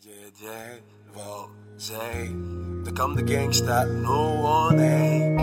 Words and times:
JJ, 0.00 0.46
wel, 1.14 1.48
zij, 1.76 2.34
er 2.84 2.92
kan 2.92 3.14
de 3.14 3.34
gangsta, 3.34 3.84
no 3.84 4.42
one, 4.42 4.80
hey. 4.80 5.34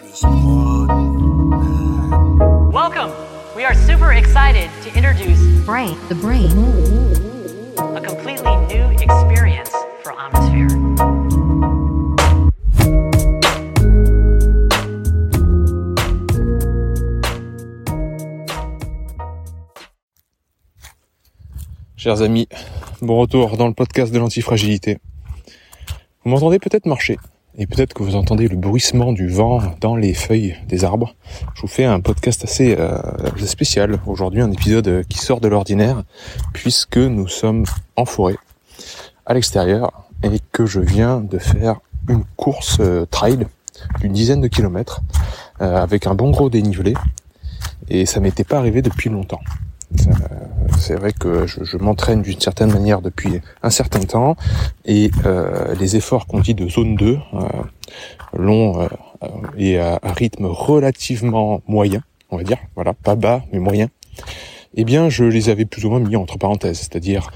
Plus 0.00 0.22
one. 0.22 0.86
Welcome! 2.72 3.12
We 3.54 3.64
are 3.64 3.74
super 3.74 4.12
excited 4.12 4.70
to 4.82 4.96
introduce 4.96 5.40
Brain, 5.64 5.96
the 6.08 6.14
brain, 6.14 6.50
a 7.96 8.00
completely 8.00 8.56
new 8.66 8.90
experience 8.98 9.70
for 10.02 10.12
Omnisphere. 10.12 10.86
Chers 21.96 22.20
amis, 22.20 22.46
bon 23.02 23.18
retour 23.18 23.56
dans 23.56 23.68
le 23.68 23.74
podcast 23.74 24.12
de 24.12 24.18
l'antifragilité. 24.18 24.98
Vous 26.24 26.30
m'entendez 26.30 26.58
peut-être 26.58 26.86
marcher, 26.86 27.18
et 27.58 27.66
peut-être 27.66 27.92
que 27.92 28.02
vous 28.02 28.16
entendez 28.16 28.48
le 28.48 28.56
bruissement 28.56 29.12
du 29.12 29.28
vent 29.28 29.60
dans 29.80 29.96
les 29.96 30.14
feuilles 30.14 30.56
des 30.66 30.84
arbres. 30.84 31.14
Je 31.54 31.62
vous 31.62 31.68
fais 31.68 31.84
un 31.84 32.00
podcast 32.00 32.44
assez 32.44 32.76
euh, 32.78 32.98
spécial 33.44 33.98
aujourd'hui, 34.06 34.40
un 34.40 34.50
épisode 34.50 35.04
qui 35.08 35.18
sort 35.18 35.40
de 35.40 35.48
l'ordinaire, 35.48 36.04
puisque 36.54 36.96
nous 36.96 37.28
sommes 37.28 37.64
en 37.96 38.06
forêt, 38.06 38.36
à 39.26 39.34
l'extérieur, 39.34 40.08
et 40.22 40.40
que 40.52 40.64
je 40.64 40.80
viens 40.80 41.20
de 41.20 41.38
faire 41.38 41.80
une 42.08 42.24
course 42.36 42.78
euh, 42.80 43.04
trail 43.04 43.46
d'une 44.00 44.12
dizaine 44.12 44.40
de 44.40 44.48
kilomètres, 44.48 45.02
euh, 45.60 45.82
avec 45.82 46.06
un 46.06 46.14
bon 46.14 46.30
gros 46.30 46.48
dénivelé, 46.48 46.94
et 47.88 48.06
ça 48.06 48.20
m'était 48.20 48.44
pas 48.44 48.58
arrivé 48.58 48.80
depuis 48.80 49.10
longtemps. 49.10 49.40
Euh, 50.08 50.46
c'est 50.78 50.94
vrai 50.94 51.12
que 51.12 51.46
je, 51.46 51.76
m'entraîne 51.76 52.22
d'une 52.22 52.40
certaine 52.40 52.72
manière 52.72 53.00
depuis 53.00 53.40
un 53.62 53.70
certain 53.70 54.00
temps 54.00 54.36
et 54.84 55.10
euh, 55.24 55.74
les 55.74 55.96
efforts 55.96 56.26
qu'on 56.26 56.40
dit 56.40 56.54
de 56.54 56.68
zone 56.68 56.96
2, 56.96 57.18
euh, 57.34 57.48
longs 58.36 58.80
euh, 58.80 58.88
et 59.56 59.78
à, 59.78 59.98
à 60.02 60.12
rythme 60.12 60.46
relativement 60.46 61.60
moyen, 61.66 62.02
on 62.30 62.36
va 62.36 62.44
dire, 62.44 62.58
voilà, 62.74 62.94
pas 62.94 63.16
bas 63.16 63.42
mais 63.52 63.58
moyen, 63.58 63.88
eh 64.74 64.84
bien 64.84 65.08
je 65.08 65.24
les 65.24 65.48
avais 65.48 65.64
plus 65.64 65.84
ou 65.84 65.90
moins 65.90 66.00
mis 66.00 66.16
entre 66.16 66.38
parenthèses, 66.38 66.78
c'est-à-dire 66.78 67.30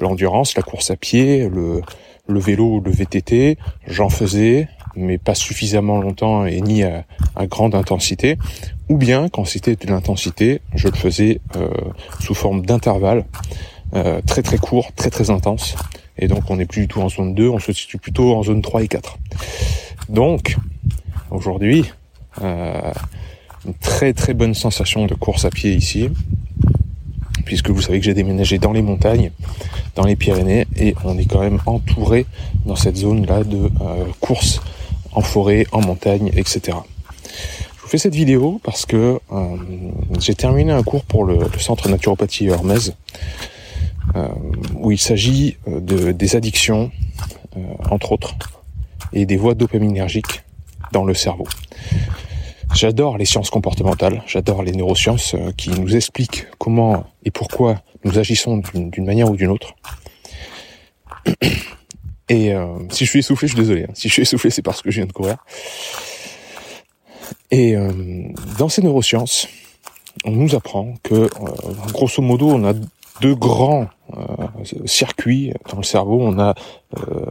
l'endurance, 0.00 0.56
la 0.56 0.62
course 0.62 0.90
à 0.90 0.96
pied, 0.96 1.48
le, 1.48 1.82
le 2.28 2.40
vélo, 2.40 2.80
le 2.84 2.90
VTT, 2.90 3.56
j'en 3.86 4.08
faisais, 4.08 4.68
mais 4.96 5.18
pas 5.18 5.34
suffisamment 5.34 6.00
longtemps 6.00 6.46
et 6.46 6.60
ni 6.60 6.82
à, 6.82 7.04
à 7.36 7.46
grande 7.46 7.74
intensité, 7.74 8.36
ou 8.88 8.96
bien 8.96 9.28
quand 9.28 9.44
c'était 9.44 9.76
de 9.76 9.86
l'intensité, 9.86 10.60
je 10.74 10.88
le 10.88 10.96
faisais 10.96 11.40
euh, 11.56 11.68
sous 12.18 12.34
forme 12.34 12.66
d'intervalles 12.66 13.24
euh, 13.94 14.20
très 14.26 14.42
très 14.42 14.58
courts, 14.58 14.92
très 14.94 15.10
très 15.10 15.30
intenses. 15.30 15.74
Et 16.18 16.28
donc 16.28 16.50
on 16.50 16.56
n'est 16.56 16.66
plus 16.66 16.82
du 16.82 16.88
tout 16.88 17.00
en 17.00 17.08
zone 17.08 17.34
2, 17.34 17.48
on 17.48 17.58
se 17.58 17.72
situe 17.72 17.98
plutôt 17.98 18.34
en 18.34 18.42
zone 18.42 18.62
3 18.62 18.82
et 18.82 18.88
4. 18.88 19.18
Donc 20.08 20.56
aujourd'hui, 21.30 21.90
euh, 22.42 22.92
une 23.66 23.74
très 23.74 24.12
très 24.12 24.34
bonne 24.34 24.54
sensation 24.54 25.06
de 25.06 25.14
course 25.14 25.44
à 25.44 25.50
pied 25.50 25.72
ici, 25.72 26.08
puisque 27.44 27.70
vous 27.70 27.80
savez 27.80 28.00
que 28.00 28.04
j'ai 28.04 28.14
déménagé 28.14 28.58
dans 28.58 28.72
les 28.72 28.82
montagnes, 28.82 29.30
dans 29.94 30.04
les 30.04 30.16
Pyrénées, 30.16 30.66
et 30.76 30.94
on 31.04 31.18
est 31.18 31.26
quand 31.26 31.40
même 31.40 31.60
entouré 31.66 32.26
dans 32.66 32.76
cette 32.76 32.96
zone-là 32.96 33.44
de 33.44 33.70
euh, 33.80 34.04
course 34.20 34.60
en 35.12 35.20
forêt, 35.20 35.66
en 35.72 35.80
montagne, 35.80 36.30
etc. 36.34 36.78
Je 37.76 37.82
vous 37.82 37.88
fais 37.88 37.98
cette 37.98 38.14
vidéo 38.14 38.60
parce 38.62 38.86
que 38.86 39.18
euh, 39.32 39.56
j'ai 40.18 40.34
terminé 40.34 40.72
un 40.72 40.82
cours 40.82 41.04
pour 41.04 41.24
le, 41.24 41.38
le 41.38 41.58
centre 41.58 41.88
naturopathie 41.88 42.46
Hermès, 42.46 42.92
euh, 44.16 44.28
où 44.74 44.90
il 44.90 44.98
s'agit 44.98 45.56
euh, 45.68 45.80
de, 45.80 46.12
des 46.12 46.36
addictions, 46.36 46.90
euh, 47.56 47.60
entre 47.90 48.12
autres, 48.12 48.34
et 49.12 49.26
des 49.26 49.36
voies 49.36 49.54
dopaminergiques 49.54 50.42
dans 50.92 51.04
le 51.04 51.14
cerveau. 51.14 51.46
J'adore 52.74 53.18
les 53.18 53.24
sciences 53.24 53.50
comportementales, 53.50 54.22
j'adore 54.26 54.62
les 54.62 54.72
neurosciences 54.72 55.34
euh, 55.34 55.50
qui 55.56 55.70
nous 55.70 55.96
expliquent 55.96 56.46
comment 56.58 57.04
et 57.24 57.30
pourquoi 57.30 57.82
nous 58.04 58.18
agissons 58.18 58.58
d'une 58.58 58.90
d'une 58.90 59.04
manière 59.04 59.30
ou 59.30 59.36
d'une 59.36 59.50
autre. 59.50 59.74
Et 62.30 62.54
euh, 62.54 62.66
si 62.90 63.04
je 63.04 63.10
suis 63.10 63.18
essoufflé, 63.18 63.48
je 63.48 63.54
suis 63.54 63.60
désolé. 63.60 63.82
hein. 63.82 63.92
Si 63.92 64.08
je 64.08 64.12
suis 64.14 64.22
essoufflé, 64.22 64.50
c'est 64.50 64.62
parce 64.62 64.80
que 64.80 64.90
je 64.90 64.96
viens 65.00 65.06
de 65.06 65.12
courir. 65.12 65.36
Et 67.50 67.76
euh, 67.76 67.90
dans 68.56 68.68
ces 68.68 68.82
neurosciences, 68.82 69.48
on 70.24 70.30
nous 70.30 70.54
apprend 70.54 70.94
que, 71.02 71.14
euh, 71.14 71.28
grosso 71.92 72.22
modo, 72.22 72.48
on 72.48 72.64
a 72.64 72.72
deux 73.20 73.34
grands 73.34 73.88
euh, 74.16 74.46
circuits 74.86 75.52
dans 75.70 75.78
le 75.78 75.82
cerveau. 75.82 76.20
On 76.22 76.38
a 76.38 76.54
euh, 76.98 77.26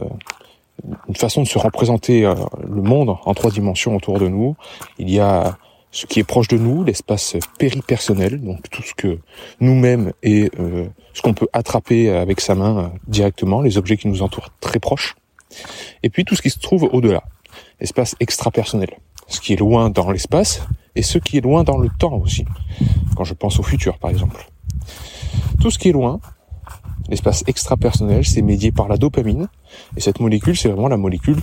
une 1.08 1.16
façon 1.16 1.42
de 1.42 1.48
se 1.48 1.58
représenter 1.58 2.26
euh, 2.26 2.34
le 2.68 2.82
monde 2.82 3.16
en 3.24 3.34
trois 3.34 3.50
dimensions 3.50 3.96
autour 3.96 4.18
de 4.18 4.28
nous. 4.28 4.54
Il 4.98 5.10
y 5.10 5.18
a 5.18 5.56
ce 5.92 6.06
qui 6.06 6.20
est 6.20 6.24
proche 6.24 6.48
de 6.48 6.56
nous, 6.56 6.84
l'espace 6.84 7.36
péripersonnel, 7.58 8.40
donc 8.40 8.68
tout 8.70 8.82
ce 8.82 8.94
que 8.94 9.18
nous-mêmes 9.60 10.12
et 10.22 10.50
euh, 10.58 10.86
ce 11.14 11.22
qu'on 11.22 11.34
peut 11.34 11.48
attraper 11.52 12.10
avec 12.10 12.40
sa 12.40 12.54
main 12.54 12.78
euh, 12.78 12.88
directement, 13.08 13.60
les 13.60 13.76
objets 13.76 13.96
qui 13.96 14.08
nous 14.08 14.22
entourent 14.22 14.50
très 14.60 14.78
proches. 14.78 15.16
Et 16.02 16.10
puis 16.10 16.24
tout 16.24 16.36
ce 16.36 16.42
qui 16.42 16.50
se 16.50 16.60
trouve 16.60 16.88
au-delà, 16.92 17.24
l'espace 17.80 18.14
extrapersonnel, 18.20 18.90
ce 19.26 19.40
qui 19.40 19.52
est 19.52 19.56
loin 19.56 19.90
dans 19.90 20.10
l'espace 20.10 20.62
et 20.94 21.02
ce 21.02 21.18
qui 21.18 21.38
est 21.38 21.40
loin 21.40 21.64
dans 21.64 21.78
le 21.78 21.88
temps 21.98 22.14
aussi, 22.14 22.44
quand 23.16 23.24
je 23.24 23.34
pense 23.34 23.58
au 23.58 23.62
futur 23.62 23.98
par 23.98 24.10
exemple. 24.10 24.48
Tout 25.60 25.70
ce 25.70 25.78
qui 25.78 25.88
est 25.88 25.92
loin, 25.92 26.20
l'espace 27.08 27.42
extrapersonnel, 27.48 28.24
c'est 28.24 28.42
médié 28.42 28.70
par 28.70 28.88
la 28.88 28.96
dopamine, 28.96 29.48
et 29.96 30.00
cette 30.00 30.20
molécule, 30.20 30.56
c'est 30.56 30.68
vraiment 30.68 30.88
la 30.88 30.96
molécule 30.96 31.38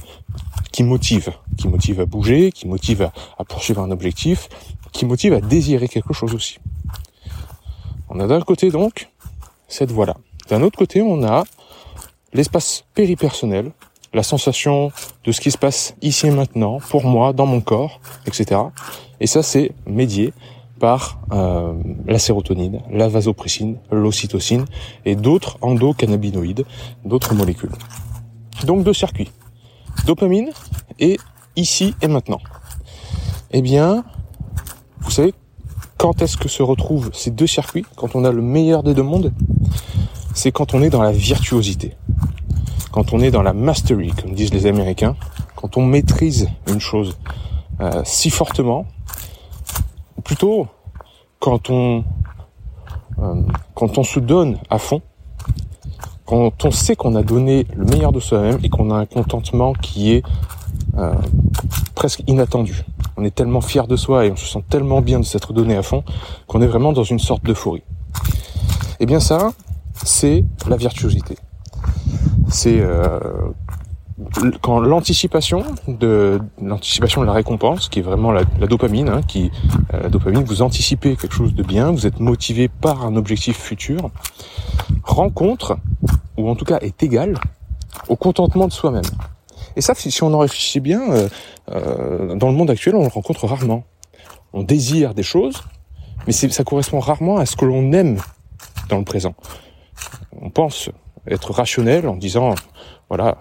qui 0.71 0.83
motive, 0.83 1.31
qui 1.57 1.67
motive 1.67 2.01
à 2.01 2.05
bouger, 2.05 2.51
qui 2.51 2.67
motive 2.67 3.03
à, 3.03 3.13
à 3.37 3.45
poursuivre 3.45 3.81
un 3.81 3.91
objectif, 3.91 4.49
qui 4.91 5.05
motive 5.05 5.33
à 5.33 5.41
désirer 5.41 5.87
quelque 5.87 6.13
chose 6.13 6.33
aussi. 6.33 6.59
On 8.09 8.19
a 8.19 8.27
d'un 8.27 8.41
côté 8.41 8.71
donc 8.71 9.09
cette 9.67 9.91
voie-là. 9.91 10.15
D'un 10.49 10.61
autre 10.61 10.77
côté, 10.77 11.01
on 11.01 11.23
a 11.23 11.43
l'espace 12.33 12.85
péripersonnel, 12.93 13.71
la 14.13 14.23
sensation 14.23 14.91
de 15.25 15.31
ce 15.31 15.41
qui 15.41 15.51
se 15.51 15.57
passe 15.57 15.95
ici 16.01 16.27
et 16.27 16.31
maintenant, 16.31 16.79
pour 16.89 17.03
moi, 17.03 17.33
dans 17.33 17.45
mon 17.45 17.61
corps, 17.61 17.99
etc. 18.25 18.61
Et 19.19 19.27
ça, 19.27 19.43
c'est 19.43 19.71
médié 19.85 20.33
par 20.79 21.19
euh, 21.31 21.73
la 22.05 22.19
sérotonine, 22.19 22.81
la 22.91 23.07
vasopressine, 23.07 23.77
l'ocytocine 23.91 24.65
et 25.05 25.15
d'autres 25.15 25.57
endocannabinoïdes, 25.61 26.65
d'autres 27.03 27.33
molécules. 27.33 27.71
Donc 28.65 28.83
deux 28.83 28.93
circuits. 28.93 29.31
Dopamine 30.05 30.51
et 30.99 31.17
ici 31.55 31.95
et 32.01 32.07
maintenant. 32.07 32.39
Eh 33.51 33.61
bien, 33.61 34.03
vous 35.01 35.11
savez 35.11 35.33
quand 35.97 36.21
est-ce 36.21 36.37
que 36.37 36.47
se 36.47 36.61
retrouvent 36.61 37.09
ces 37.13 37.31
deux 37.31 37.47
circuits 37.47 37.85
Quand 37.95 38.15
on 38.15 38.23
a 38.23 38.31
le 38.31 38.41
meilleur 38.41 38.83
des 38.83 38.93
deux 38.93 39.03
mondes? 39.03 39.33
C'est 40.35 40.51
quand 40.51 40.75
on 40.75 40.83
est 40.83 40.91
dans 40.91 41.01
la 41.01 41.11
virtuosité. 41.11 41.95
Quand 42.91 43.13
on 43.13 43.19
est 43.19 43.31
dans 43.31 43.41
la 43.41 43.53
mastery, 43.53 44.11
comme 44.11 44.33
disent 44.33 44.53
les 44.53 44.67
Américains. 44.67 45.15
Quand 45.55 45.77
on 45.77 45.85
maîtrise 45.85 46.49
une 46.67 46.79
chose 46.79 47.17
euh, 47.81 48.01
si 48.05 48.29
fortement, 48.29 48.85
ou 50.17 50.21
plutôt 50.21 50.67
quand 51.39 51.71
on 51.71 52.03
euh, 53.19 53.41
quand 53.73 53.97
on 53.97 54.03
se 54.03 54.19
donne 54.19 54.59
à 54.69 54.77
fond, 54.77 55.01
quand 56.27 56.65
on 56.65 56.71
sait 56.71 56.95
qu'on 56.95 57.15
a 57.15 57.23
donné 57.23 57.65
le 57.75 57.85
meilleur 57.85 58.11
de 58.11 58.19
soi-même 58.19 58.59
et 58.61 58.69
qu'on 58.69 58.91
a 58.91 58.95
un 58.95 59.05
contentement 59.05 59.73
qui 59.73 60.11
est 60.11 60.23
euh, 60.97 61.13
presque 61.95 62.21
inattendu. 62.27 62.83
On 63.15 63.23
est 63.23 63.33
tellement 63.33 63.61
fier 63.61 63.87
de 63.87 63.95
soi 63.95 64.25
et 64.25 64.31
on 64.31 64.35
se 64.35 64.45
sent 64.45 64.63
tellement 64.69 65.01
bien 65.01 65.19
de 65.19 65.25
s'être 65.25 65.53
donné 65.53 65.75
à 65.77 65.81
fond 65.81 66.03
qu'on 66.45 66.61
est 66.61 66.67
vraiment 66.67 66.91
dans 66.91 67.05
une 67.05 67.19
sorte 67.19 67.45
d'euphorie. 67.45 67.83
Et 68.99 69.05
bien 69.05 69.21
ça, 69.21 69.53
c'est 69.93 70.43
la 70.67 70.75
virtuosité. 70.75 71.37
C'est 72.49 72.79
euh, 72.81 73.19
quand 74.61 74.79
l'anticipation 74.79 75.63
de 75.87 76.39
l'anticipation 76.61 77.21
de 77.21 77.27
la 77.27 77.33
récompense, 77.33 77.87
qui 77.87 77.99
est 77.99 78.01
vraiment 78.01 78.31
la, 78.31 78.43
dopamine, 78.43 79.09
hein, 79.09 79.21
qui 79.21 79.51
euh, 79.93 80.03
la 80.03 80.09
dopamine, 80.09 80.43
vous 80.43 80.61
anticipez 80.61 81.15
quelque 81.15 81.35
chose 81.35 81.53
de 81.53 81.63
bien, 81.63 81.91
vous 81.91 82.07
êtes 82.07 82.19
motivé 82.19 82.67
par 82.67 83.05
un 83.05 83.15
objectif 83.15 83.57
futur, 83.57 84.09
rencontre 85.03 85.77
ou 86.37 86.49
en 86.49 86.55
tout 86.55 86.65
cas 86.65 86.79
est 86.79 87.03
égal 87.03 87.35
au 88.09 88.15
contentement 88.15 88.67
de 88.67 88.73
soi-même. 88.73 89.05
Et 89.75 89.81
ça, 89.81 89.93
si 89.95 90.23
on 90.23 90.33
en 90.33 90.39
réfléchit 90.39 90.79
bien, 90.79 91.11
euh, 91.11 91.29
euh, 91.71 92.35
dans 92.35 92.49
le 92.49 92.55
monde 92.55 92.71
actuel, 92.71 92.95
on 92.95 93.03
le 93.03 93.09
rencontre 93.09 93.45
rarement. 93.45 93.83
On 94.53 94.63
désire 94.63 95.13
des 95.13 95.23
choses, 95.23 95.63
mais 96.25 96.33
ça 96.33 96.63
correspond 96.63 96.99
rarement 96.99 97.37
à 97.37 97.45
ce 97.45 97.55
que 97.55 97.65
l'on 97.65 97.91
aime 97.91 98.17
dans 98.89 98.97
le 98.97 99.03
présent. 99.03 99.35
On 100.41 100.49
pense 100.49 100.89
être 101.27 101.51
rationnel 101.51 102.07
en 102.07 102.15
disant, 102.15 102.55
voilà, 103.09 103.37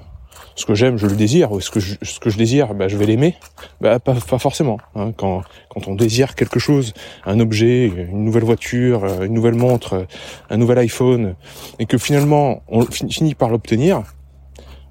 ce 0.56 0.64
que 0.64 0.74
j'aime, 0.74 0.96
je 0.96 1.06
le 1.06 1.14
désire, 1.14 1.52
ou 1.52 1.60
ce 1.60 1.70
que 1.70 1.80
je, 1.80 2.36
désire, 2.36 2.74
bah, 2.74 2.88
je 2.88 2.96
vais 2.96 3.06
l'aimer. 3.06 3.36
Bah, 3.80 3.98
pas, 4.00 4.14
forcément. 4.14 4.78
Hein. 4.94 5.12
Quand, 5.16 5.44
on 5.86 5.94
désire 5.94 6.34
quelque 6.34 6.58
chose, 6.58 6.94
un 7.26 7.38
objet, 7.38 7.86
une 7.86 8.24
nouvelle 8.24 8.44
voiture, 8.44 9.04
une 9.22 9.34
nouvelle 9.34 9.54
montre, 9.54 10.06
un 10.48 10.56
nouvel 10.56 10.78
iPhone, 10.78 11.34
et 11.78 11.84
que 11.84 11.98
finalement 11.98 12.62
on 12.68 12.82
finit 12.86 13.34
par 13.34 13.50
l'obtenir, 13.50 14.02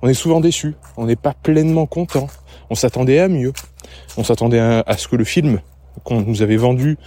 on 0.03 0.07
est 0.07 0.13
souvent 0.13 0.39
déçu. 0.39 0.75
On 0.97 1.05
n'est 1.05 1.15
pas 1.15 1.33
pleinement 1.33 1.87
content. 1.87 2.27
On 2.69 2.75
s'attendait 2.75 3.19
à 3.19 3.27
mieux. 3.27 3.53
On 4.17 4.23
s'attendait 4.23 4.59
à 4.59 4.97
ce 4.97 5.07
que 5.07 5.15
le 5.15 5.23
film 5.23 5.59
qu'on 6.03 6.21
nous 6.21 6.41
avait 6.41 6.57
vendu 6.57 6.97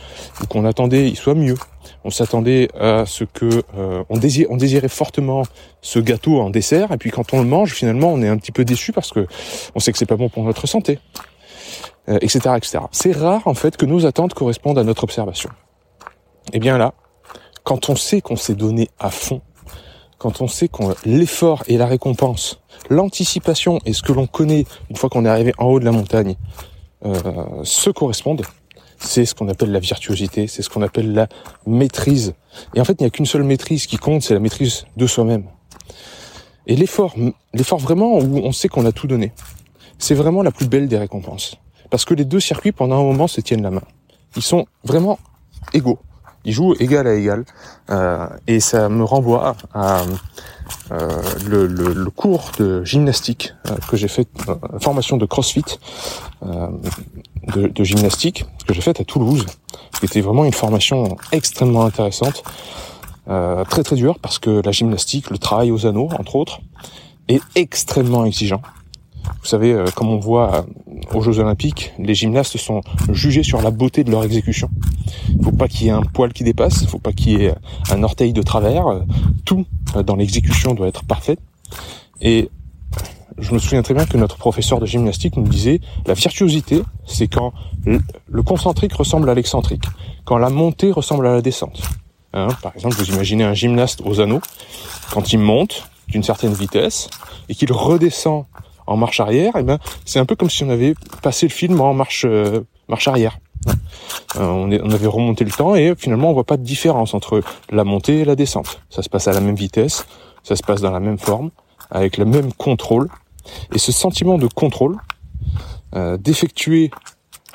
ou 0.43 0.47
qu'on 0.47 0.65
attendait 0.65 1.09
il 1.09 1.17
soit 1.17 1.35
mieux. 1.35 1.57
On 2.05 2.11
s'attendait 2.11 2.69
à 2.79 3.05
ce 3.07 3.25
que 3.25 3.63
euh, 3.77 4.05
on, 4.09 4.19
désirait, 4.19 4.89
fortement 4.89 5.43
ce 5.83 5.99
gâteau 5.99 6.41
en 6.41 6.51
dessert 6.51 6.93
et 6.93 6.97
puis 6.97 7.11
quand 7.11 7.33
on 7.33 7.43
le 7.43 7.49
mange 7.49 7.73
finalement 7.73 8.13
on 8.13 8.23
est 8.23 8.29
un 8.29 8.37
petit 8.37 8.53
peu 8.53 8.65
déçu 8.65 8.93
parce 8.93 9.11
que 9.11 9.27
on 9.75 9.81
sait 9.81 9.93
que 9.93 9.99
c'est 9.99 10.07
pas 10.07 10.17
bon 10.17 10.29
pour 10.29 10.45
notre 10.45 10.67
santé, 10.67 10.99
euh, 12.09 12.19
etc., 12.21 12.55
etc. 12.57 12.79
C'est 12.93 13.13
rare 13.13 13.43
en 13.47 13.55
fait 13.55 13.77
que 13.77 13.87
nos 13.87 14.07
attentes 14.07 14.35
correspondent 14.35 14.79
à 14.79 14.85
notre 14.85 15.05
observation. 15.05 15.51
Et 16.53 16.57
eh 16.57 16.59
bien 16.61 16.79
là, 16.79 16.95
quand 17.65 17.91
on 17.91 17.97
sait 17.97 18.23
qu'on 18.23 18.37
s'est 18.37 18.55
donné 18.55 18.89
à 18.99 19.11
fond, 19.11 19.43
quand 20.19 20.41
on 20.41 20.49
sait 20.49 20.69
qu'on 20.69 20.95
l'effort 21.05 21.63
et 21.69 21.77
la 21.77 21.87
récompense, 21.87 22.61
l'anticipation 22.91 23.81
et 23.87 23.93
ce 23.93 24.03
que 24.03 24.13
l'on 24.13 24.27
connaît 24.27 24.65
une 24.91 24.97
fois 24.97 25.09
qu'on 25.09 25.25
est 25.25 25.29
arrivé 25.29 25.53
en 25.59 25.67
haut 25.67 25.81
de 25.81 25.85
la 25.85 25.93
montagne 25.93 26.37
euh, 27.05 27.23
se 27.63 27.91
correspondent, 27.91 28.43
c'est 28.99 29.25
ce 29.25 29.35
qu'on 29.35 29.49
appelle 29.49 29.73
la 29.73 29.81
virtuosité, 29.81 30.47
c'est 30.47 30.63
ce 30.63 30.69
qu'on 30.69 30.83
appelle 30.83 31.13
la 31.13 31.29
maîtrise. 31.67 32.35
Et 32.75 32.81
en 32.81 32.85
fait, 32.85 32.95
il 33.01 33.03
n'y 33.03 33.07
a 33.07 33.11
qu'une 33.11 33.27
seule 33.27 33.45
maîtrise 33.45 33.87
qui 33.87 33.97
compte, 33.97 34.23
c'est 34.23 34.35
la 34.35 34.41
maîtrise 34.41 34.87
de 34.97 35.07
soi-même. 35.07 35.45
Et 36.67 36.77
l'effort, 36.77 37.15
l'effort 37.55 37.79
vraiment 37.79 38.19
où 38.19 38.39
on 38.39 38.53
sait 38.53 38.69
qu'on 38.69 38.85
a 38.85 38.93
tout 38.93 39.07
donné, 39.07 39.33
c'est 39.99 40.15
vraiment 40.15 40.43
la 40.43 40.51
plus 40.51 40.67
belle 40.67 40.89
des 40.89 40.99
récompenses. 40.99 41.57
Parce 41.91 42.05
que 42.05 42.15
les 42.15 42.25
deux 42.25 42.41
circuits, 42.41 42.73
pendant 42.73 43.01
un 43.01 43.05
moment, 43.05 43.27
se 43.27 43.41
tiennent 43.41 43.63
la 43.63 43.71
main. 43.71 43.83
Ils 44.37 44.43
sont 44.43 44.67
vraiment 44.85 45.19
égaux. 45.73 45.99
Ils 46.45 46.53
jouent 46.53 46.75
égal 46.79 47.07
à 47.07 47.15
égal. 47.15 47.45
Euh, 47.91 48.27
et 48.47 48.61
ça 48.61 48.89
me 48.89 49.05
renvoie 49.05 49.57
à 49.75 50.03
euh, 50.91 51.23
le, 51.47 51.67
le, 51.67 52.11
cours 52.11 52.51
de 52.59 52.83
gymnastique 52.83 53.53
euh, 53.69 53.77
que 53.91 53.97
j'ai 53.97 54.09
fait, 54.09 54.27
euh, 54.49 54.55
formation 54.81 55.19
de 55.19 55.27
CrossFit 55.27 55.65
de, 56.43 57.69
de, 57.69 57.85
gymnastique 57.85 58.47
que 58.67 58.73
j'ai 58.73 58.81
faite 58.81 59.01
à 59.01 59.05
Toulouse, 59.05 59.45
qui 59.99 60.07
était 60.07 60.23
vraiment 60.23 60.45
une 60.45 60.53
formation 60.53 61.17
extrêmement 61.33 61.85
intéressante, 61.85 62.43
très 63.27 63.83
très 63.83 63.97
dure 63.97 64.19
parce 64.19 64.39
que 64.39 64.63
la 64.65 64.73
gymnastique, 64.73 65.29
le 65.31 65.37
travail 65.37 65.71
aux 65.71 65.87
anneaux 65.87 66.09
entre 66.19 66.37
autres, 66.37 66.61
est 67.29 67.43
extrêmement 67.55 68.25
exigeant. 68.25 68.63
Vous 69.41 69.47
savez, 69.47 69.73
euh, 69.73 69.87
comme 69.95 70.09
on 70.09 70.19
voit 70.19 70.55
euh, 70.57 70.63
aux 71.15 71.23
Jeux 71.23 71.39
Olympiques, 71.39 71.93
les 71.99 72.15
gymnastes 72.15 72.57
sont 72.57 72.81
jugés 73.11 73.43
sur 73.43 73.63
la 73.63 73.71
beauté 73.71 74.05
de 74.05 74.11
leur 74.11 74.25
exécution. 74.25 74.71
Il 75.29 75.45
faut 75.45 75.53
pas 75.53 75.69
qu'il 75.69 75.87
y 75.87 75.89
ait 75.89 75.93
un 75.93 76.03
poil 76.03 76.33
qui 76.33 76.45
dépasse, 76.45 76.83
il 76.83 76.89
faut 76.89 76.99
pas 76.99 77.13
qu'il 77.13 77.41
y 77.41 77.45
ait 77.45 77.55
un 77.91 78.03
orteil 78.03 78.33
de 78.33 78.43
travers. 78.43 78.85
Tout 79.45 79.65
euh, 79.97 80.03
dans 80.03 80.17
l'exécution 80.17 80.75
doit 80.75 80.89
être 80.89 81.05
parfait. 81.05 81.39
Et 82.21 82.51
je 83.39 83.55
me 83.55 83.59
souviens 83.59 83.83
très 83.83 83.95
bien 83.95 84.07
que 84.07 84.17
notre 84.17 84.37
professeur 84.37 84.81
de 84.81 84.87
gymnastique 84.87 85.37
nous 85.37 85.47
disait 85.47 85.81
la 86.07 86.15
virtuosité, 86.15 86.83
c'est 87.07 87.29
quand 87.29 87.53
le 87.85 88.43
concentrique 88.43 88.93
ressemble 88.93 89.31
à 89.31 89.35
l'excentrique, 89.35 89.85
quand 90.25 90.39
la 90.39 90.51
montée 90.51 90.91
ressemble 90.91 91.27
à 91.27 91.35
la 91.35 91.41
descente. 91.41 91.81
Hein, 92.35 92.49
par 92.63 92.75
exemple, 92.75 92.97
vous 92.97 93.11
imaginez 93.11 93.45
un 93.45 93.55
gymnaste 93.55 94.03
aux 94.05 94.21
anneaux, 94.21 94.41
quand 95.13 95.33
il 95.33 95.39
monte 95.39 95.89
d'une 96.09 96.23
certaine 96.23 96.53
vitesse 96.53 97.09
et 97.49 97.55
qu'il 97.55 97.73
redescend 97.73 98.47
en 98.89 98.97
marche 98.97 99.21
arrière, 99.21 99.55
et 99.57 99.61
eh 99.61 99.63
ben 99.63 99.79
c'est 100.05 100.19
un 100.19 100.25
peu 100.25 100.35
comme 100.35 100.51
si 100.51 100.65
on 100.65 100.71
avait 100.71 100.95
passé 101.23 101.47
le 101.47 101.53
film 101.53 101.81
en 101.81 101.95
marche 101.95 102.25
euh, 102.25 102.61
marche 102.89 103.07
arrière. 103.07 103.39
Euh, 104.37 104.47
on, 104.47 104.71
est, 104.71 104.81
on, 104.83 104.91
avait 104.91 105.07
remonté 105.07 105.45
le 105.45 105.51
temps 105.51 105.75
et 105.75 105.95
finalement 105.97 106.31
on 106.31 106.33
voit 106.33 106.45
pas 106.45 106.57
de 106.57 106.63
différence 106.63 107.13
entre 107.13 107.43
la 107.71 107.85
montée 107.85 108.21
et 108.21 108.25
la 108.25 108.35
descente. 108.35 108.81
Ça 108.89 109.03
se 109.03 109.09
passe 109.09 109.29
à 109.29 109.33
la 109.33 109.41
même 109.41 109.57
vitesse, 109.57 110.07
ça 110.43 110.57
se 110.57 110.63
passe 110.63 110.81
dans 110.81 110.91
la 110.91 111.01
même 111.01 111.19
forme, 111.19 111.51
avec 111.91 112.17
le 112.17 112.25
même 112.25 112.53
contrôle. 112.53 113.09
Et 113.75 113.79
ce 113.79 113.93
sentiment 113.93 114.39
de 114.39 114.47
contrôle, 114.47 114.97
euh, 115.95 116.17
d'effectuer 116.17 116.91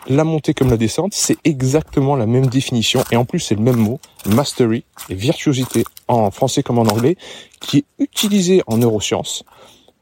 la 0.07 0.23
montée 0.23 0.53
comme 0.53 0.69
la 0.69 0.77
descente, 0.77 1.13
c'est 1.13 1.37
exactement 1.45 2.15
la 2.15 2.25
même 2.25 2.47
définition 2.47 3.03
et 3.11 3.15
en 3.15 3.25
plus 3.25 3.39
c'est 3.39 3.55
le 3.55 3.61
même 3.61 3.77
mot, 3.77 3.99
mastery 4.25 4.83
et 5.09 5.15
virtuosité 5.15 5.85
en 6.07 6.29
français 6.29 6.61
comme 6.61 6.79
en 6.79 6.83
anglais, 6.83 7.15
qui 7.59 7.77
est 7.77 7.85
utilisé 7.99 8.61
en 8.67 8.77
neurosciences 8.77 9.45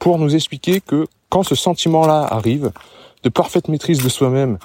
pour 0.01 0.17
nous 0.17 0.35
expliquer 0.35 0.81
que 0.81 1.05
quand 1.29 1.43
ce 1.43 1.53
sentiment-là 1.53 2.27
arrive, 2.29 2.71
de 3.21 3.29
parfaite 3.29 3.67
maîtrise 3.67 4.03
de 4.03 4.09
soi-même 4.09 4.57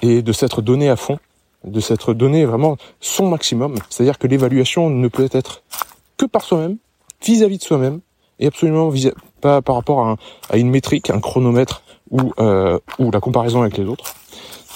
et 0.00 0.22
de 0.22 0.32
s'être 0.32 0.62
donné 0.62 0.88
à 0.88 0.96
fond, 0.96 1.18
de 1.62 1.78
s'être 1.78 2.14
donné 2.14 2.46
vraiment 2.46 2.78
son 2.98 3.28
maximum, 3.28 3.74
c'est-à-dire 3.90 4.18
que 4.18 4.26
l'évaluation 4.26 4.88
ne 4.88 5.08
peut 5.08 5.28
être 5.30 5.62
que 6.16 6.24
par 6.24 6.42
soi-même, 6.42 6.78
vis-à-vis 7.22 7.58
de 7.58 7.62
soi-même, 7.62 8.00
et 8.40 8.46
absolument 8.46 8.90
pas 9.42 9.60
par 9.60 9.74
rapport 9.74 10.16
à, 10.48 10.56
une 10.56 10.70
métrique, 10.70 11.10
un 11.10 11.20
chronomètre 11.20 11.82
ou, 12.10 12.32
euh, 12.40 12.78
ou 12.98 13.10
la 13.10 13.20
comparaison 13.20 13.60
avec 13.60 13.76
les 13.76 13.84
autres. 13.84 14.14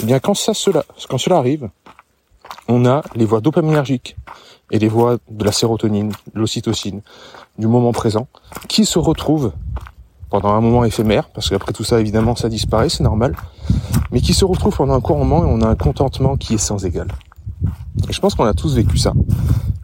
Eh 0.02 0.04
bien, 0.04 0.20
quand 0.20 0.34
ça, 0.34 0.52
cela, 0.52 0.84
quand 1.08 1.18
cela 1.18 1.38
arrive, 1.38 1.70
on 2.68 2.84
a 2.84 3.00
les 3.14 3.24
voies 3.24 3.40
dopaminergiques 3.40 4.14
et 4.70 4.78
les 4.78 4.88
voies 4.88 5.16
de 5.30 5.44
la 5.44 5.52
sérotonine, 5.52 6.12
l'ocytocine, 6.34 7.00
du 7.58 7.66
moment 7.66 7.92
présent, 7.92 8.28
qui 8.68 8.84
se 8.84 8.98
retrouvent 8.98 9.52
pendant 10.30 10.50
un 10.50 10.60
moment 10.60 10.84
éphémère, 10.84 11.28
parce 11.30 11.48
qu'après 11.48 11.72
tout 11.72 11.84
ça, 11.84 12.00
évidemment, 12.00 12.36
ça 12.36 12.48
disparaît, 12.48 12.88
c'est 12.88 13.04
normal, 13.04 13.34
mais 14.10 14.20
qui 14.20 14.34
se 14.34 14.44
retrouve 14.44 14.76
pendant 14.76 14.94
un 14.94 15.00
court 15.00 15.18
moment 15.18 15.44
et 15.44 15.48
on 15.48 15.60
a 15.62 15.68
un 15.68 15.76
contentement 15.76 16.36
qui 16.36 16.54
est 16.54 16.58
sans 16.58 16.84
égal. 16.84 17.08
Et 18.08 18.12
je 18.12 18.20
pense 18.20 18.34
qu'on 18.34 18.44
a 18.44 18.54
tous 18.54 18.74
vécu 18.74 18.98
ça. 18.98 19.12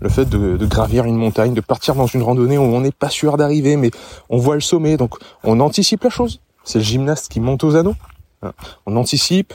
Le 0.00 0.09
fait 0.09 0.25
de, 0.25 0.56
de, 0.56 0.67
gravir 0.67 1.05
une 1.05 1.17
montagne, 1.17 1.55
de 1.55 1.61
partir 1.61 1.94
dans 1.94 2.06
une 2.06 2.23
randonnée 2.23 2.59
où 2.59 2.62
on 2.62 2.81
n'est 2.81 2.93
pas 2.93 3.09
sûr 3.09 3.37
d'arriver, 3.37 3.77
mais 3.77 3.91
on 4.29 4.39
voit 4.39 4.56
le 4.56 4.61
sommet, 4.61 4.97
donc 4.97 5.15
on 5.44 5.61
anticipe 5.61 6.03
la 6.03 6.11
chose. 6.11 6.41
C'est 6.65 6.79
le 6.79 6.85
gymnaste 6.85 7.29
qui 7.29 7.41
monte 7.41 7.62
aux 7.65 7.77
anneaux. 7.77 7.95
Hein. 8.43 8.53
On 8.87 8.97
anticipe, 8.97 9.55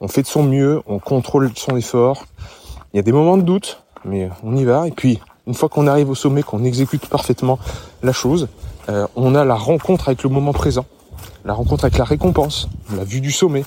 on 0.00 0.08
fait 0.08 0.22
de 0.22 0.26
son 0.26 0.42
mieux, 0.42 0.82
on 0.86 0.98
contrôle 0.98 1.52
son 1.56 1.76
effort. 1.76 2.26
Il 2.92 2.96
y 2.96 3.00
a 3.00 3.02
des 3.02 3.12
moments 3.12 3.36
de 3.36 3.42
doute, 3.42 3.82
mais 4.04 4.30
on 4.42 4.56
y 4.56 4.64
va. 4.64 4.86
Et 4.86 4.90
puis, 4.90 5.20
une 5.46 5.54
fois 5.54 5.68
qu'on 5.68 5.86
arrive 5.86 6.10
au 6.10 6.14
sommet, 6.14 6.42
qu'on 6.42 6.64
exécute 6.64 7.06
parfaitement 7.06 7.58
la 8.02 8.12
chose, 8.12 8.48
euh, 8.88 9.06
on 9.16 9.34
a 9.34 9.44
la 9.44 9.54
rencontre 9.54 10.08
avec 10.08 10.22
le 10.22 10.30
moment 10.30 10.52
présent, 10.52 10.86
la 11.44 11.54
rencontre 11.54 11.84
avec 11.84 11.98
la 11.98 12.04
récompense, 12.04 12.68
la 12.96 13.04
vue 13.04 13.20
du 13.20 13.32
sommet. 13.32 13.64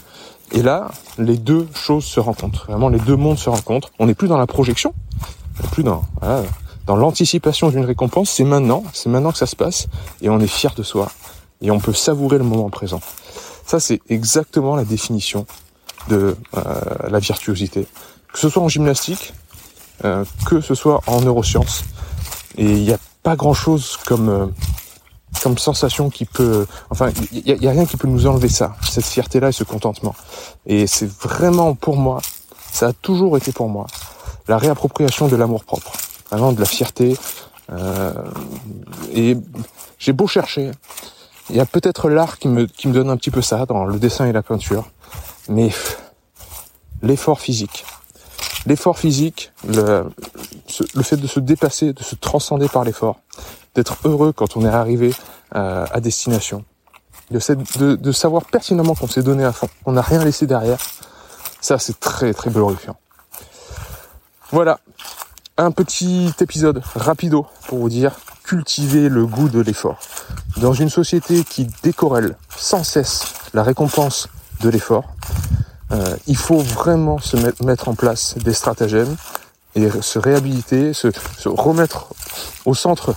Et 0.54 0.62
là, 0.62 0.90
les 1.18 1.38
deux 1.38 1.68
choses 1.74 2.06
se 2.06 2.20
rencontrent. 2.20 2.68
Vraiment, 2.68 2.90
les 2.90 3.00
deux 3.00 3.18
mondes 3.18 3.38
se 3.38 3.50
rencontrent. 3.50 3.92
On 4.00 4.06
n'est 4.06 4.14
plus 4.14 4.28
dans 4.28 4.38
la 4.38 4.48
projection, 4.48 4.94
on 5.60 5.64
n'est 5.64 5.70
plus 5.70 5.84
dans 5.84 6.04
dans 6.88 6.96
l'anticipation 6.96 7.70
d'une 7.70 7.86
récompense. 7.86 8.32
C'est 8.32 8.46
maintenant, 8.46 8.84
c'est 8.94 9.10
maintenant 9.10 9.32
que 9.32 9.38
ça 9.38 9.46
se 9.46 9.56
passe, 9.56 9.88
et 10.22 10.30
on 10.30 10.40
est 10.40 10.48
fier 10.48 10.74
de 10.74 10.84
soi, 10.84 11.12
et 11.62 11.70
on 11.70 11.80
peut 11.80 11.94
savourer 11.94 12.38
le 12.38 12.46
moment 12.46 12.70
présent. 12.70 13.02
Ça, 13.66 13.80
c'est 13.80 14.00
exactement 14.10 14.76
la 14.76 14.86
définition 14.86 15.46
de 16.08 16.38
euh, 16.56 16.62
la 17.10 17.20
virtuosité. 17.20 17.86
Que 18.32 18.40
ce 18.40 18.50
soit 18.50 18.64
en 18.64 18.70
gymnastique, 18.70 19.34
euh, 20.06 20.24
que 20.46 20.62
ce 20.62 20.74
soit 20.74 21.02
en 21.08 21.22
neurosciences. 21.22 21.84
Et 22.58 22.72
il 22.72 22.84
n'y 22.84 22.94
a 22.94 23.00
pas 23.24 23.36
grand-chose 23.36 23.98
comme 24.06 24.54
comme 25.42 25.58
sensation 25.58 26.10
qui 26.10 26.26
peut, 26.26 26.66
enfin, 26.90 27.10
il 27.32 27.48
y, 27.48 27.68
a 27.68 27.72
rien 27.72 27.86
qui 27.86 27.98
peut 27.98 28.08
nous 28.08 28.28
enlever 28.28 28.50
ça, 28.50 28.76
cette 28.82 29.06
fierté-là 29.06 29.50
et 29.50 29.52
ce 29.52 29.64
contentement. 29.64 30.16
Et 30.66 30.88
c'est 30.88 31.10
vraiment 31.10 31.76
pour 31.76 31.98
moi, 31.98 32.22
ça 32.72 32.88
a 32.88 32.94
toujours 32.94 33.38
été 33.38 33.52
pour 33.52 33.70
moi, 33.70 33.88
la 34.48 34.58
réappropriation 34.58 35.28
de 35.28 35.36
l'amour 35.36 35.64
propre, 35.64 35.92
vraiment 36.30 36.52
de 36.52 36.60
la 36.60 36.66
fierté. 36.66 37.18
Euh, 37.72 38.14
et 39.14 39.38
j'ai 40.00 40.14
beau 40.14 40.28
chercher, 40.28 40.72
il 41.50 41.56
y 41.56 41.60
a 41.60 41.66
peut-être 41.66 42.10
l'art 42.10 42.40
qui 42.40 42.48
me 42.48 42.66
qui 42.66 42.88
me 42.88 42.94
donne 42.94 43.10
un 43.10 43.18
petit 43.18 43.32
peu 43.32 43.42
ça 43.42 43.66
dans 43.66 43.86
le 43.86 44.00
dessin 44.00 44.26
et 44.26 44.32
la 44.32 44.44
peinture, 44.44 44.90
mais 45.50 45.70
l'effort 47.02 47.40
physique, 47.40 47.86
l'effort 48.66 48.98
physique, 48.98 49.52
le, 49.68 50.06
le 50.94 51.04
fait 51.04 51.18
de 51.18 51.28
se 51.28 51.40
dépasser, 51.40 51.94
de 51.94 52.04
se 52.04 52.16
transcender 52.16 52.68
par 52.68 52.84
l'effort, 52.84 53.20
d'être 53.78 53.98
heureux 54.06 54.34
quand 54.34 54.58
on 54.58 54.66
est 54.66 54.70
arrivé 54.70 55.14
euh, 55.56 55.86
à 55.92 56.02
destination, 56.02 56.66
de, 57.30 57.96
de, 57.96 58.12
savoir 58.12 58.46
pertinemment 58.46 58.96
qu'on 58.96 59.08
s'est 59.08 59.22
donné 59.22 59.46
à 59.46 59.52
fond, 59.52 59.70
on 59.86 59.92
n'a 59.92 60.02
rien 60.02 60.24
laissé 60.24 60.48
derrière. 60.48 60.80
Ça, 61.62 61.78
c'est 61.78 62.00
très 62.00 62.34
très 62.34 62.50
glorifiant. 62.50 62.98
Voilà, 64.52 64.80
un 65.58 65.70
petit 65.72 66.34
épisode 66.40 66.82
rapido 66.96 67.46
pour 67.68 67.78
vous 67.78 67.90
dire 67.90 68.14
cultiver 68.44 69.10
le 69.10 69.28
goût 69.28 69.50
de 69.50 69.60
l'effort. 69.60 70.00
Dans 70.58 70.74
une 70.74 70.90
société 70.90 71.44
qui 71.44 71.68
décorelle 71.84 72.36
sans 72.56 72.84
cesse 72.84 73.26
la 73.54 73.62
récompense 73.62 74.28
de 74.62 74.70
l'effort, 74.70 75.06
euh, 75.92 76.16
il 76.26 76.38
faut 76.38 76.60
vraiment 76.60 77.20
se 77.20 77.38
mettre 77.64 77.90
en 77.90 77.94
place 77.94 78.36
des 78.40 78.54
stratagèmes 78.54 79.16
et 79.76 79.88
se 80.02 80.18
réhabiliter, 80.18 80.94
se, 80.94 81.10
se 81.38 81.50
remettre 81.50 82.08
au 82.66 82.74
centre 82.74 83.14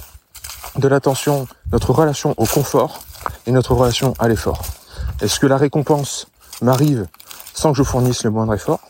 de 0.77 0.89
l'attention, 0.89 1.47
notre 1.73 1.93
relation 1.93 2.35
au 2.37 2.47
confort 2.47 3.01
est 3.47 3.53
notre 3.53 3.75
relation 3.75 4.15
à 4.19 4.29
l'effort 4.29 4.63
Est-ce 5.21 5.41
que 5.41 5.47
la 5.47 5.57
récompense 5.57 6.29
m'arrive 6.63 7.07
sans 7.55 7.73
que 7.73 7.79
je 7.79 7.83
fournisse 7.83 8.25
le 8.25 8.31
moindre 8.31 8.55
effort? 8.55 8.81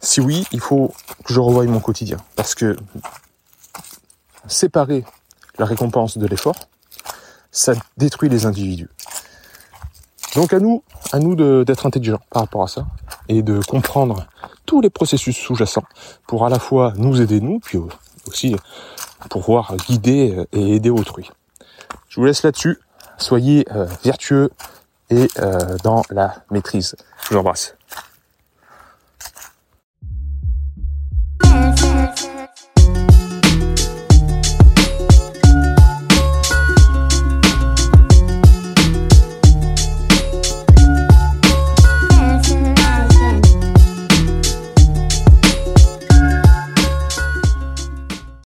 Si 0.00 0.20
oui, 0.20 0.46
il 0.52 0.60
faut 0.60 0.92
que 1.24 1.32
je 1.32 1.40
revoie 1.40 1.64
mon 1.66 1.80
quotidien. 1.80 2.16
Parce 2.34 2.54
que 2.54 2.76
séparer 4.48 5.04
la 5.58 5.66
récompense 5.66 6.18
de 6.18 6.26
l'effort, 6.26 6.56
ça 7.50 7.74
détruit 7.96 8.28
les 8.28 8.46
individus. 8.46 8.88
Donc 10.34 10.52
à 10.52 10.58
nous, 10.58 10.82
à 11.12 11.18
nous 11.18 11.64
d'être 11.64 11.86
intelligents 11.86 12.20
par 12.30 12.42
rapport 12.42 12.62
à 12.64 12.68
ça 12.68 12.86
et 13.28 13.42
de 13.42 13.60
comprendre 13.60 14.26
tous 14.66 14.80
les 14.80 14.90
processus 14.90 15.36
sous-jacents 15.36 15.84
pour 16.26 16.46
à 16.46 16.48
la 16.48 16.58
fois 16.58 16.94
nous 16.96 17.20
aider 17.20 17.40
nous, 17.40 17.60
puis 17.60 17.78
aussi 18.26 18.56
pouvoir 19.28 19.76
guider 19.76 20.44
et 20.52 20.76
aider 20.76 20.90
autrui. 20.90 21.30
Je 22.08 22.20
vous 22.20 22.26
laisse 22.26 22.42
là-dessus. 22.42 22.78
Soyez 23.18 23.64
euh, 23.72 23.86
vertueux 24.04 24.50
et 25.10 25.28
euh, 25.38 25.76
dans 25.82 26.02
la 26.10 26.34
maîtrise. 26.50 26.96
Je 27.24 27.30
vous 27.30 27.40
embrasse. 27.40 27.76